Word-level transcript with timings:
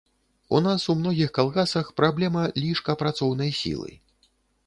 У 0.59 0.59
нас 0.67 0.85
у 0.93 0.95
многіх 1.01 1.29
калгасах 1.37 1.91
праблема 2.01 2.45
лішка 2.63 2.95
працоўнай 3.01 3.51
сілы. 3.61 3.91